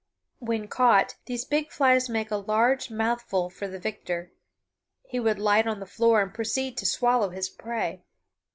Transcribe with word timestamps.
When 0.39 0.67
caught, 0.67 1.17
these 1.27 1.45
big 1.45 1.71
flies 1.71 2.09
made 2.09 2.31
a 2.31 2.37
large 2.37 2.89
mouthful 2.89 3.51
for 3.51 3.67
the 3.67 3.77
victor. 3.77 4.31
He 5.03 5.19
would 5.19 5.37
light 5.37 5.67
on 5.67 5.79
the 5.79 5.85
floor 5.85 6.23
and 6.23 6.33
proceed 6.33 6.75
to 6.77 6.87
swallow 6.87 7.29
his 7.29 7.49
prey. 7.49 8.03